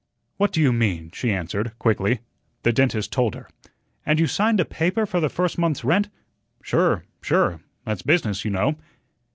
"What 0.37 0.51
do 0.51 0.59
you 0.59 0.73
mean?" 0.73 1.11
she 1.13 1.31
answered, 1.31 1.77
quickly. 1.77 2.21
The 2.63 2.73
dentist 2.73 3.11
told 3.11 3.35
her. 3.35 3.47
"And 4.03 4.19
you 4.19 4.25
signed 4.25 4.59
a 4.59 4.65
paper 4.65 5.05
for 5.05 5.19
the 5.19 5.29
first 5.29 5.59
month's 5.59 5.83
rent?" 5.83 6.09
"Sure, 6.63 7.05
sure. 7.21 7.61
That's 7.85 8.01
business, 8.01 8.43
you 8.43 8.49
know." 8.49 8.77